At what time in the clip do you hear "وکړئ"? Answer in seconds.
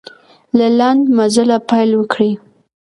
1.95-2.31